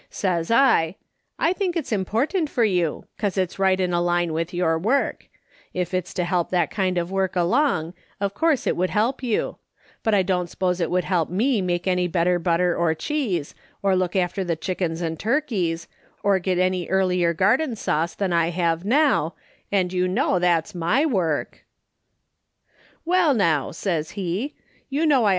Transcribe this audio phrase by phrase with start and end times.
[0.09, 0.95] "Says I:'
[1.37, 5.29] I think it's important for you, cause it's right in a line with your work;
[5.75, 9.57] if it's to help that kind of work along, of course it would help you;
[10.01, 13.53] but I dont s'pose it would help me make any better butter or cheese,
[13.83, 15.87] or look after the chickens and turkeys,
[16.23, 19.35] or get any earlier garden sauce, than I have now,
[19.71, 21.63] and you know that's my work.'
[23.01, 23.05] c2 20 AfKS.
[23.05, 23.35] SOLOMON SMITH LOOKING ON.
[23.35, 24.55] "'Well, now/ says he,'
[24.89, 25.29] you know I.